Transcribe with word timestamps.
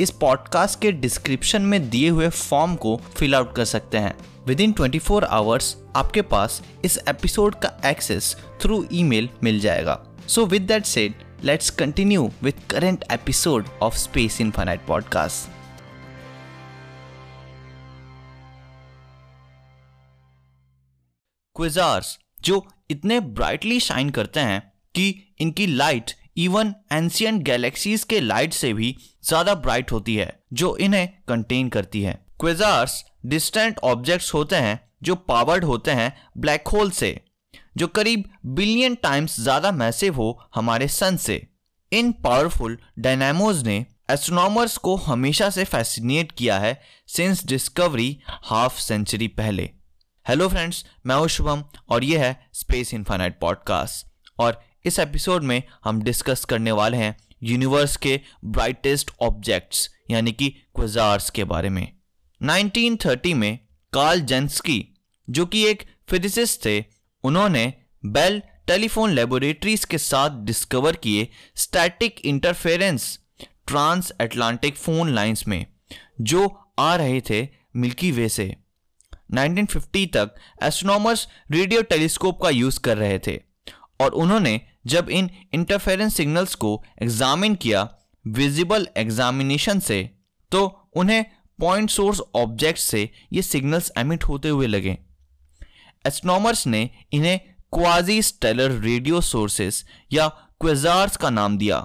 इस 0.00 0.10
पॉडकास्ट 0.10 0.80
के 0.80 0.92
डिस्क्रिप्शन 0.92 1.62
में 1.62 1.90
दिए 1.90 2.08
हुए 2.08 2.28
फॉर्म 2.28 2.74
को 2.74 2.96
फिल 2.96 3.34
आउट 3.34 3.56
कर 3.56 3.64
सकते 3.64 3.98
हैं। 3.98 4.14
With 4.46 4.60
in 4.60 4.72
twenty 4.72 4.98
four 4.98 5.24
hours 5.24 5.76
आपके 5.96 6.22
पास 6.22 6.62
इस 6.84 6.98
एपिसोड 7.08 7.54
का 7.54 7.80
एक्सेस 7.86 8.36
थ्रू 8.60 8.86
ईमेल 8.92 9.28
मिल 9.42 9.60
जाएगा। 9.60 10.04
So 10.28 10.46
with 10.46 10.62
that 10.62 11.16
let's 11.44 11.70
continue 11.70 12.32
with 12.42 12.54
current 12.70 13.04
episode 13.12 13.66
of 13.82 13.94
space 13.96 14.40
infinite 14.40 14.86
podcast 14.86 15.56
quasars 21.56 22.18
जो 22.40 22.66
इतने 22.90 23.20
ब्राइटली 23.20 23.80
शाइन 23.80 24.10
करते 24.10 24.40
हैं 24.40 24.72
कि 24.94 25.34
इनकी 25.38 25.66
लाइट 25.66 26.12
इवन 26.36 26.74
एंशियंट 26.92 27.42
गैलेक्सीज 27.42 28.04
के 28.04 28.20
लाइट 28.20 28.52
से 28.52 28.72
भी 28.74 28.96
ज़्यादा 29.24 29.54
ब्राइट 29.56 29.92
होती 29.92 30.14
है, 30.16 30.38
जो 30.52 30.76
इन्हें 30.76 31.08
कंटेन 31.28 31.68
करती 31.68 32.02
है। 32.02 32.20
क्विजार्स 32.40 33.04
डिस्टेंट 33.26 33.78
ऑब्जेक्ट्स 33.84 34.32
होते 34.34 34.56
हैं, 34.56 34.80
जो 35.02 35.14
पावर्ड 35.14 35.64
होते 35.64 35.90
हैं 35.90 36.12
ब्लैक 36.38 36.68
होल 36.68 36.90
से, 36.90 37.20
जो 37.76 37.86
करीब 37.88 38.24
बिलियन 38.46 38.94
टाइम्स 38.94 39.40
ज़्यादा 39.40 39.72
मैसिव 39.72 40.14
हो 40.14 40.38
हमारे 40.54 40.88
सन 40.90 41.16
से। 41.16 41.46
इन 41.92 42.12
पावरफुल 42.24 42.78
डायनामोज 42.98 43.62
ने 43.64 43.84
एस्ट्रोनॉमर्स 44.10 44.76
को 44.76 44.94
हमेशा 44.96 45.48
से 45.50 45.64
फैसिनेट 45.64 46.32
किया 46.32 46.58
है 46.58 46.80
सिंस 47.08 47.44
डिस्कवरी 47.46 48.16
हाफ़ 48.44 48.78
सेंचुरी 48.80 49.28
पहले। 49.30 49.68
हेलो 50.26 50.48
फ्रेंड्स 50.48 50.84
मैं 51.06 51.16
हूँ 51.16 51.28
शुभम 51.28 51.64
और 51.90 52.04
यह 52.04 52.24
है 52.24 52.48
स्पेस 52.54 52.92
इनफाइनाइट 52.94 53.38
पॉडकास्ट 53.40 54.06
और 54.38 54.60
इस 54.86 54.98
एपिसोड 54.98 55.42
में 55.42 55.62
हम 55.84 56.02
डिस्कस 56.02 56.44
करने 56.44 56.72
वाले 56.72 56.96
हैं 56.96 57.16
यूनिवर्स 57.42 57.96
के 57.96 58.20
ब्राइटेस्ट 58.44 59.10
ऑब्जेक्ट्स 59.20 59.90
यानी 60.10 60.32
कि 60.32 60.48
क्विजार्स 60.50 61.30
के 61.30 61.44
बारे 61.44 61.68
में। 61.68 61.92
1930 62.42 63.34
में 63.34 63.58
कार्ल 63.92 64.20
जेंस्की 64.20 64.94
जो 65.30 65.46
कि 65.46 65.66
एक 65.66 65.82
फिजिसिस्ट 66.08 66.66
थे, 66.66 66.84
उन्होंने 67.24 67.74
बेल 68.06 68.42
टेलीफोन 68.66 69.10
लेबोरेटरीज 69.10 69.84
के 69.84 69.98
साथ 69.98 70.30
डिस्कवर 70.30 70.96
किए 70.96 71.28
static 71.56 72.20
interference 72.20 73.20
transatlantic 74.20 74.76
phone 74.76 75.14
lines 75.14 75.48
में, 75.48 75.66
जो 76.20 76.70
आ 76.78 76.96
रहे 76.96 77.20
थे 77.20 77.48
मिल्की 77.76 78.12
वे 78.12 78.28
से। 78.28 78.56
1950 79.34 80.06
तक 80.06 80.34
एस्ट्रोनॉमर्स 80.62 81.28
रेडियो 81.50 81.82
टेलीस्कोप 81.82 82.42
का 82.42 82.50
यूज़ 82.50 82.80
कर 82.80 82.96
रहे 82.96 83.18
थे। 83.18 83.45
और 84.00 84.14
उन्होंने 84.14 84.60
जब 84.86 85.08
इन 85.10 85.30
इंटरफेरेंस 85.54 86.14
सिग्नल्स 86.14 86.54
को 86.54 86.82
एग्जामिन 87.02 87.54
किया 87.54 87.88
विजिबल 88.24 88.88
एग्जामिनेशन 88.96 89.80
से 89.80 90.02
तो 90.52 90.90
उन्हें 90.96 91.24
पॉइंट 91.58 91.90
सोर्स 91.90 92.20
ऑब्जेक्ट 92.34 92.78
से 92.78 93.08
ये 93.32 93.42
सिग्नल्स 93.42 93.90
एमिट 93.98 94.24
होते 94.24 94.48
हुए 94.48 94.66
लगे। 94.66 94.96
एस्ट्रोनॉमर्स 96.04 96.66
ने 96.66 96.88
इन्हें 97.12 97.38
क्वाजी 97.72 98.20
स्टेलर 98.22 98.70
रेडियो 98.80 99.20
सोर्सेस 99.20 99.84
या 100.12 100.28
क्वेजार्स 100.60 101.16
का 101.16 101.30
नाम 101.30 101.56
दिया, 101.58 101.78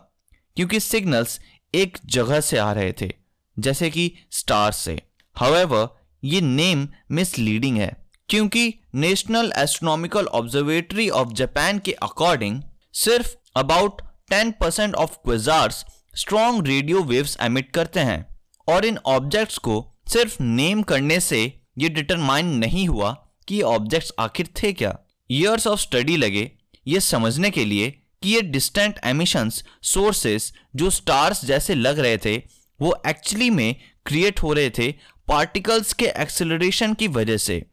क्योंकि 0.58 0.80
सिग्नल्स 0.80 1.40
एक 1.74 1.98
जगह 2.06 2.42
से 2.42 2.58
आ 2.58 2.72
रहे 2.74 2.94
थे, 3.02 3.12
जैसे 3.58 3.90
कि 3.90 4.12
स्टार 4.32 4.72
से। 4.72 5.02
हाउएवर 5.36 5.88
ये 6.24 6.42
नेम 6.42 6.88
मिसलीडिंग 7.12 7.78
है। 7.78 7.96
क्योंकि 8.32 8.74
national 8.96 9.54
astronomical 9.58 10.26
observatory 10.26 11.10
of 11.10 11.30
Japan 11.30 11.80
के 11.80 11.92
अकॉर्डिंग 11.92 12.62
सिर्फ़ 12.94 13.36
about 13.56 14.02
10 14.34 14.52
percent 14.60 14.96
of 14.96 15.12
quasars 15.12 15.86
strong 16.16 16.68
radio 16.68 17.02
waves 17.04 17.38
emit 17.42 17.72
करते 17.72 18.00
हैं। 18.00 18.40
और 18.68 18.86
इन 18.86 18.98
ऑब्जेक्ट्स 18.98 19.58
को 19.58 20.00
सिर्फ़ 20.08 20.44
नेम 20.44 20.82
करने 20.82 21.20
से 21.20 21.62
ये 21.78 21.90
डिटरमाइन 21.90 22.46
नहीं 22.46 22.88
हुआ 22.88 23.12
कि 23.48 23.56
ये 23.56 23.62
ऑब्जेक्ट्स 23.62 24.14
आखिर 24.20 24.50
थे 24.64 24.74
क्या। 24.74 24.98
ईयर्स 25.32 25.68
ऑफ़ 25.68 25.80
स्टडी 25.80 26.18
लगे 26.18 26.52
ये 26.88 27.00
समझने 27.00 27.50
के 27.50 27.66
लिए 27.66 27.92
कि 28.24 28.30
ये 28.30 28.42
डिस्टेंट 28.42 29.00
एमिशंस 29.04 29.64
सोर्सेस 29.82 30.54
जो 30.76 30.90
स्टार्स 30.90 31.46
जैसे 31.46 31.76
लग 31.76 32.00
रहे 32.00 32.18
थे, 32.18 32.38
वो 32.82 33.04
एक्चुअली 33.08 33.50
में 33.50 33.76
क्रिएट 34.06 34.44
हो 34.44 34.54
रहे 34.54 34.70
थे 34.70 34.92
पार्टिकल्स 35.28 35.94
के 35.94 36.06
एक्सेलरेशन 36.06 36.94
की 36.94 37.08
वजह 37.08 37.38
से। 37.38 37.71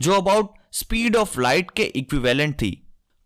जो 0.00 0.12
अबाउट 0.12 0.54
स्पीड 0.72 1.16
ऑफ़ 1.16 1.40
लाइट 1.40 1.70
के 1.70 1.82
इक्विवेलेंट 1.82 2.54
थी। 2.54 2.70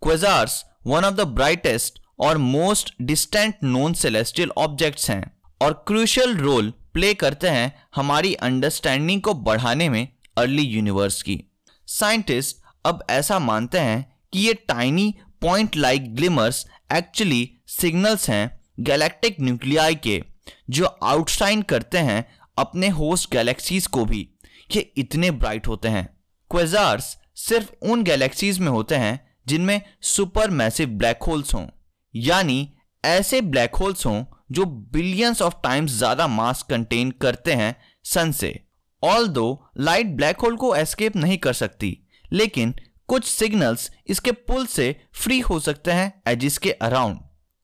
Quasars 0.03 0.65
one 0.87 1.05
of 1.05 1.15
the 1.15 1.21
brightest 1.21 1.99
और 2.19 2.39
most 2.39 2.95
distant 3.03 3.55
non 3.65 3.95
celestial 3.95 4.51
objects 4.51 5.11
हैं। 5.11 5.43
और 5.63 5.85
क्रूशियल 5.87 6.37
रोल 6.37 6.73
प्ले 6.95 7.15
करते 7.15 7.49
हैं 7.49 7.83
हमारी 7.97 8.35
अंडरस्टैंडिंग 8.35 9.23
को 9.23 9.35
बढ़ाने 9.35 9.89
में 9.89 10.09
अर्ली 10.39 10.63
यूनिवर्स 10.63 11.23
की। 11.23 11.45
साइंटिस्ट 11.87 12.57
अब 12.87 13.05
ऐसा 13.11 13.39
मानते 13.39 13.79
हैं 13.79 14.21
कि 14.33 14.39
ये 14.39 14.55
tiny 14.55 15.15
point 15.41 15.77
like 15.77 16.15
glimmers 16.15 16.67
actually 16.93 17.51
signals 17.67 18.31
हैं 18.31 18.61
गैलेक्टिक 18.81 19.37
न्यूक्लियाई 19.41 19.95
के, 19.95 20.23
जो 20.71 20.87
आउटशाइन 20.87 21.63
करते 21.63 21.99
हैं 21.99 22.27
अपने 22.59 22.89
होस्ट 22.89 23.33
गैलेक्सीज 23.33 23.87
को 23.87 24.05
भी। 24.05 24.29
ये 24.77 24.93
इतने 24.97 25.31
ब्राइट 25.31 25.69
होते 25.69 25.89
हैं। 25.89 26.22
क्वेजार्स 26.53 27.05
सिर्फ़ 27.39 27.71
उन 27.83 28.03
गैलेक्सीज 28.05 28.59
में 28.59 28.69
होते 28.69 28.95
हैं 28.95 29.19
जिनमें 29.49 29.81
सुपर 30.05 30.51
मैसिव 30.53 30.89
ब्लैक 30.89 31.23
होल्स 31.23 31.55
हों। 31.55 31.67
यानी 32.15 32.69
ऐसे 33.05 33.41
ब्लैक 33.41 33.77
होल्स 33.77 34.05
हों 34.07 34.25
जो 34.53 34.65
बिलियंस 34.65 35.43
ऑफ़ 35.43 35.55
टाइम्स 35.63 35.93
ज़्यादा 35.93 36.27
मास 36.29 36.63
कंटेन 36.63 37.11
करते 37.23 37.53
हैं 37.53 37.75
सन 38.05 38.33
से। 38.33 38.59
ऑल 39.03 39.29
दो 39.29 39.47
लाइट 39.79 40.07
ब्लैक 40.17 40.41
होल 40.41 40.57
को 40.57 40.75
एस्केप 40.77 41.17
नहीं 41.17 41.39
कर 41.39 41.53
सकती, 41.53 41.97
लेकिन 42.33 42.75
कुछ 43.09 43.25
सिग्नल्स 43.25 43.91
इसके 44.07 44.33
पुल 44.33 44.67
से 44.67 44.95
फ्री 45.15 45.41
हो 45.41 45.59
सकते 45.61 45.91
हैं 45.91 46.13
एजिस 46.29 46.59
के 46.59 46.71
अराउंड 46.73 47.19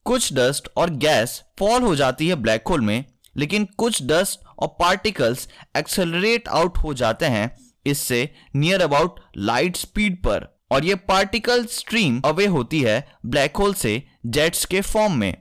कुछ 0.05 0.33
डस्ट 0.33 0.69
और 0.77 0.89
गैस 0.97 1.41
फॉल 1.59 1.81
हो 1.83 1.95
जाती 1.95 2.27
है 2.27 2.35
ब्लैक 2.35 2.67
होल 2.67 2.81
में, 2.81 3.05
लेकिन 3.35 3.67
कुछ 3.77 4.03
डस्ट 4.03 4.45
और 4.59 4.75
पार्टिकल्स 4.79 5.47
एक्सेलरेट 5.77 6.47
आउट 6.47 6.77
हो 6.77 6.93
जाते 6.93 7.25
हैं 7.27 7.49
इससे 7.85 8.29
नियर 8.55 8.81
अबाउट 8.81 9.19
लाइट 9.37 9.75
स्पीड 9.75 10.17
पर। 10.17 10.59
और 10.71 10.85
ये 10.85 10.95
पार्टिकल 10.95 11.65
स्ट्रीम 11.65 12.21
अवे 12.25 12.45
होती 12.45 12.81
है 12.81 13.11
ब्लैक 13.25 13.57
होल 13.57 13.73
से 13.73 14.03
जेट्स 14.25 14.65
के 14.65 14.81
फॉर्म 14.81 15.13
में। 15.13 15.33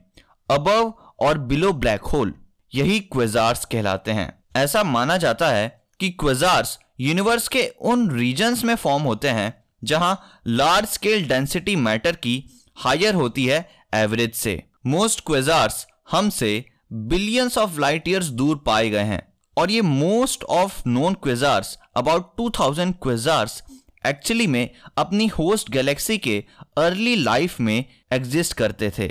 अबव 0.50 0.94
और 1.20 1.38
बिलो 1.38 1.72
ब्लैक 1.72 2.02
होल 2.02 2.34
यही 2.74 3.00
क्वेजार्स 3.00 3.64
कहलाते 3.64 4.12
हैं। 4.12 4.44
ऐसा 4.56 4.82
माना 4.82 5.16
जाता 5.16 5.48
है 5.48 5.84
कि 6.00 6.10
क्वेजार्स 6.10 6.78
यूनिवर्स 7.00 7.48
के 7.48 7.72
उन 7.80 8.10
रीजन्स 8.10 8.64
में 8.64 8.74
फॉर्म 8.74 9.02
होते 9.02 9.28
हैं 9.28 9.64
जहाँ 9.84 10.40
लार्ज 10.46 10.88
स्केल 10.88 11.28
डेंसिटी 11.28 11.76
मैटर 11.76 12.16
की 12.16 12.44
हायर 12.76 13.14
होती 13.14 13.46
है 13.46 13.68
एवरेज 13.94 14.34
से। 14.34 14.62
मोस्ट 14.86 15.20
क्वेजार्स 15.26 15.86
हमसे 16.10 16.64
बिलियंस 16.92 17.58
ऑफ़ 17.58 17.80
लाइट 17.80 18.08
ईयर्स 18.08 18.26
दूर 18.26 18.56
पाए 18.56 18.90
गए 18.90 19.02
हैं। 19.02 19.27
और 19.58 19.70
ये 19.70 19.80
most 19.82 20.44
of 20.44 20.82
known 20.86 21.14
quasars 21.14 21.78
about 21.96 22.36
2000 22.36 22.92
quasars 23.02 23.62
actually 24.06 24.46
में 24.46 24.70
अपनी 24.98 25.26
होस्ट 25.26 25.70
गैलेक्सी 25.70 26.18
के 26.18 26.44
अर्ली 26.78 27.16
लाइफ 27.16 27.60
में 27.60 27.84
एग्जिस्ट 28.12 28.52
करते 28.52 28.90
थे। 28.98 29.08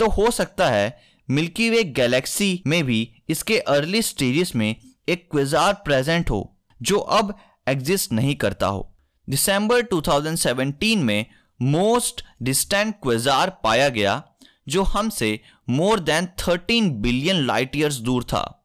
तो 0.00 0.08
हो 0.08 0.30
सकता 0.30 0.68
है 0.68 1.00
मिल्की 1.30 1.70
वे 1.70 1.84
गैलेक्सी 1.84 2.62
में 2.66 2.84
भी 2.84 3.12
इसके 3.28 3.58
अर्ली 3.58 4.02
स्टेजेस 4.02 4.54
में 4.56 4.76
एक 5.08 5.28
क्विजार 5.30 5.72
प्रेजेंट 5.74 6.30
हो, 6.30 6.56
जो 6.82 6.98
अब 6.98 7.38
एग्जिस्ट 7.68 8.12
नहीं 8.12 8.36
करता 8.36 8.66
हो। 8.66 8.96
दिसंबर 9.30 9.82
2017 9.82 10.96
में 10.96 11.26
मोस्ट 11.62 12.24
डिस्टेंट 12.42 12.94
क्विजार 13.02 13.50
पाया 13.64 13.88
गया, 13.88 14.22
जो 14.68 14.82
हमसे 14.82 15.40
more 15.68 16.00
than 16.00 16.28
13 16.38 16.90
billion 16.90 17.36
light 17.36 17.76
years 17.76 17.96
दूर 17.96 18.24
था। 18.24 18.55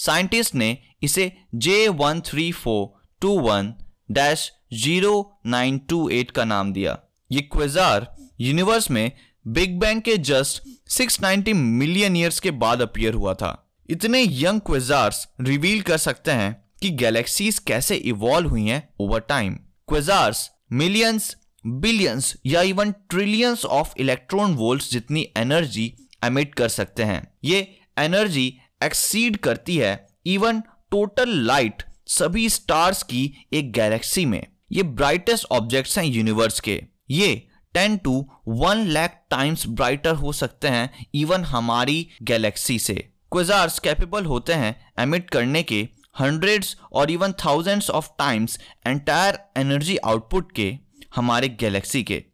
साइंटिस्ट 0.00 0.54
ने 0.54 0.76
इसे 1.02 1.32
J 1.54 1.88
one 1.88 2.20
three 2.20 2.50
four 2.52 3.02
two 3.20 3.38
one 3.40 3.72
dash 4.10 4.50
zero 4.72 5.40
nine 5.46 5.78
two 5.78 6.08
eight 6.08 6.30
का 6.30 6.44
नाम 6.44 6.72
दिया। 6.72 6.98
ये 7.30 7.40
क्वेजार 7.42 8.14
यूनिवर्स 8.40 8.90
में 8.90 9.10
बिग 9.46 9.78
बैंग 9.78 10.00
के 10.02 10.16
जस्ट 10.18 10.62
690 10.90 11.52
मिलियन 11.54 12.16
ईयर्स 12.16 12.40
के 12.40 12.50
बाद 12.50 12.82
अपियर 12.82 13.14
हुआ 13.14 13.34
था। 13.34 13.52
इतने 13.90 14.22
यंग 14.22 14.60
क्वेजार्स 14.60 15.26
रिवील 15.40 15.82
कर 15.82 15.98
सकते 15.98 16.30
हैं 16.30 16.52
कि 16.82 16.90
गैलेक्सीज 16.90 17.58
कैसे 17.58 17.96
इवॉल्व 17.96 18.48
हुई 18.48 18.66
हैं 18.66 18.82
over 19.00 19.20
time 19.20 19.54
quasars 19.88 20.50
millions 20.72 21.34
billions 21.66 22.34
या 22.46 22.62
even 22.62 22.92
trillions 23.10 23.64
of 23.64 23.94
electron 23.98 24.54
volts 24.54 24.90
जितनी 24.90 25.26
एनर्जी 25.36 25.92
एमिट 26.24 26.54
कर 26.54 26.68
सकते 26.68 27.02
हैं। 27.02 27.22
ये 27.44 27.58
एनर्जी 27.98 28.52
एक्सीड 28.82 29.36
करती 29.36 29.76
है 29.76 30.06
इवन 30.26 30.60
टोटल 30.90 31.28
लाइट 31.46 31.82
सभी 32.06 32.48
स्टार्स 32.48 33.02
की 33.02 33.22
एक 33.52 33.72
गैलेक्सी 33.72 34.24
में। 34.26 34.42
ये 34.72 34.82
ब्राइटेस्ट 34.82 35.46
ऑब्जेक्ट्स 35.50 35.98
हैं 35.98 36.04
यूनिवर्स 36.04 36.60
के। 36.60 36.82
ये 37.10 37.46
10 37.74 37.98
टू 38.04 38.14
1 38.48 38.86
लाख 38.86 39.20
टाइम्स 39.30 39.66
ब्राइटर 39.68 40.14
हो 40.14 40.32
सकते 40.32 40.68
हैं 40.68 41.06
इवन 41.14 41.44
हमारी 41.44 42.06
गैलेक्सी 42.22 42.78
से। 42.78 42.94
क्विजार्स 43.32 43.78
कैपेबल 43.78 44.24
होते 44.24 44.52
हैं 44.52 44.74
एमिट 44.98 45.30
करने 45.30 45.62
के 45.62 45.88
हंड्रेड्स 46.20 46.76
और 46.92 47.10
even 47.10 47.32
thousands 47.44 47.90
of 47.90 48.08
times 48.18 48.58
entire 48.86 49.38
energy 49.56 49.96
output 49.96 50.52
के 50.52 50.72
हमारे 51.14 51.48
गैलेक्सी 51.48 52.02
के। 52.02 52.24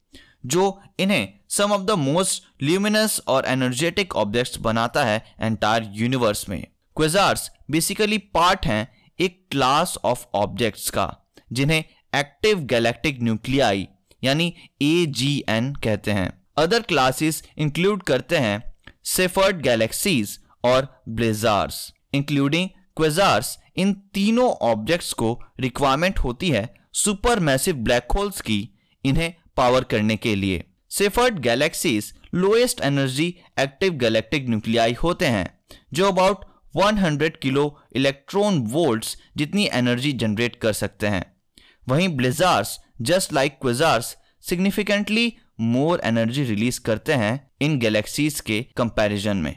जो 0.46 0.80
इन्हें 1.00 1.28
some 1.48 1.72
of 1.72 1.82
the 1.82 1.90
most 1.98 2.42
luminous 2.62 3.20
और 3.28 3.46
एनर्जेटिक 3.46 4.16
ऑब्जेक्ट्स 4.16 4.58
बनाता 4.60 5.04
है 5.04 5.24
एंटायर 5.40 5.90
यूनिवर्स 5.92 6.48
में। 6.48 6.66
क्विजार्स 6.96 7.50
बेसिकली 7.70 8.18
पार्ट 8.18 8.66
हैं 8.66 8.86
एक 9.18 9.46
क्लास 9.50 9.96
ऑफ़ 10.04 10.24
ऑब्जेक्ट्स 10.34 10.88
का, 10.90 11.12
जिन्हें 11.52 11.82
एक्टिव 12.12 12.60
गैलेक्टिक 12.64 13.22
न्यूक्लियाई 13.22 13.86
यानी 14.22 14.52
ए 14.82 15.06
जी 15.08 15.44
एन 15.48 15.72
कहते 15.74 16.10
हैं। 16.10 16.30
अदर 16.58 16.82
क्लासेस 16.82 17.42
इंक्लूड 17.58 18.02
करते 18.02 18.36
हैं 18.38 18.62
सेफर्ड 19.06 19.60
गैलेक्सीज 19.62 20.38
और 20.64 20.88
ब्लेजार्स 21.08 21.92
इंक्लूडिंग 22.14 22.68
क्वेजार्स 22.96 23.56
इन 23.76 23.92
तीनों 24.14 24.50
ऑब्जेक्ट्स 24.64 25.12
को 25.12 25.38
रिक्वायरमेंट 25.60 26.18
होती 26.18 26.50
है 26.50 26.68
सुपर 26.94 27.40
मैसिव 27.40 27.74
ब्लैक 27.76 28.12
होल्स 28.12 28.40
की, 28.40 28.68
इन्हें 29.04 29.34
पावर 29.56 29.84
करने 29.84 30.16
के 30.16 30.34
लिए। 30.34 30.64
Seyfert 30.90 31.38
galaxies 31.38 32.14
lowest 32.34 32.80
energy 32.80 33.34
active 33.60 33.92
galactic 33.92 34.48
nuclei 34.48 34.92
होते 34.92 35.26
हैं, 35.26 35.58
जो 35.92 36.08
अबाउट 36.08 36.44
100 36.76 37.36
किलो 37.36 37.80
इलेक्ट्रॉन 37.92 38.58
वोल्ट्स 38.58 39.16
जितनी 39.36 39.68
एनर्जी 39.72 40.12
जनरेट 40.12 40.56
कर 40.56 40.72
सकते 40.72 41.06
हैं। 41.06 41.36
वहीं 41.88 42.08
blazars, 42.08 42.78
just 43.02 43.32
like 43.32 43.58
quasars, 43.60 44.16
significantly 44.40 45.32
more 45.60 46.00
energy 46.04 46.44
release 46.44 46.80
करते 46.80 47.12
हैं 47.12 47.50
इन 47.60 47.78
गैलेक्सीज 47.78 48.40
के 48.40 48.66
कंपैरिजन 48.76 49.36
में। 49.36 49.56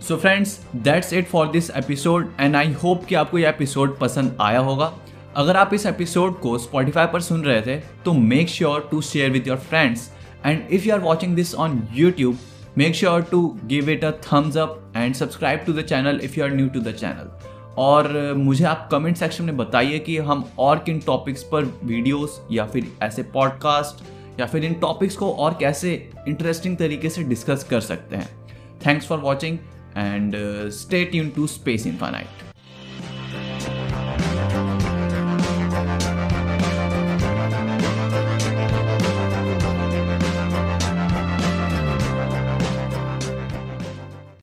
So 0.00 0.16
friends 0.16 0.60
that's 0.76 1.12
it 1.12 1.26
for 1.26 1.48
this 1.48 1.70
episode 1.70 2.36
and 2.40 2.56
I 2.56 2.72
hope 2.72 3.04
कि 3.04 3.14
आपको 3.14 3.38
यह 3.38 3.48
एपिसोड 3.48 3.98
पसंद 3.98 4.36
आया 4.40 4.58
होगा। 4.58 4.98
अगर 5.36 5.56
आप 5.56 5.74
इस 5.74 5.86
एपिसोड 5.86 6.38
को 6.40 6.56
स्पॉटिफाई 6.58 7.06
पर 7.06 7.20
सुन 7.20 7.42
रहे 7.44 7.60
थे 7.62 7.76
तो 8.04 8.12
make 8.12 8.48
sure 8.48 8.88
to 8.90 9.00
share 9.02 9.30
with 9.30 9.48
your 9.48 9.56
friends 9.56 10.10
and 10.46 10.62
if 10.70 10.84
you 10.84 10.94
are 10.94 11.00
watching 11.00 11.34
this 11.36 11.54
on 11.54 11.82
YouTube 11.94 12.38
make 12.78 12.94
sure 12.94 13.22
to 13.22 13.58
give 13.64 13.90
it 13.90 14.04
a 14.04 14.10
thumbs 14.10 14.56
up 14.56 14.92
and 14.96 15.14
subscribe 15.14 15.60
to 15.66 15.72
the 15.72 15.82
channel 15.82 16.20
if 16.22 16.38
you 16.38 16.44
are 16.44 16.54
new 16.54 16.68
to 16.68 16.80
the 16.80 16.92
channel 16.92 17.30
और 17.78 18.34
मुझे 18.36 18.64
आप 18.64 18.88
comment 18.92 19.16
section 19.16 19.44
में 19.44 19.56
बताइए 19.56 19.98
कि 19.98 20.16
हम 20.18 20.44
और 20.58 20.78
किन 20.78 21.00
topics 21.00 21.42
पर 21.42 21.64
वीडियोस 21.84 22.40
या 22.52 22.66
फिर 22.66 22.92
ऐसे 23.02 23.22
पॉडकास्ट 23.22 24.04
या 24.40 24.46
फिर 24.46 24.64
इन 24.64 24.74
टॉपिक्स 24.74 25.16
को 25.16 25.32
और 25.32 25.56
कैसे 25.60 26.10
इंटरेस्टिंग 26.28 26.76
तरीके 26.76 27.08
से 27.08 27.22
डिस्कस 27.22 27.66
कर 27.70 27.80
सकते 27.80 28.16
हैं. 28.16 28.28
Thanks 28.86 29.06
for 29.06 29.18
watching 29.18 29.58
and 29.96 30.34
stay 30.72 31.04
tune 31.04 31.28
to 31.28 31.46
Space 31.46 31.86
Infinite 31.86 32.43